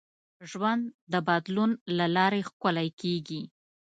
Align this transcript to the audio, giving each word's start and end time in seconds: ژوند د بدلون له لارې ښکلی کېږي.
ژوند 0.49 0.83
د 1.11 1.13
بدلون 1.27 1.71
له 1.97 2.05
لارې 2.15 2.41
ښکلی 2.49 2.89
کېږي. 3.01 3.41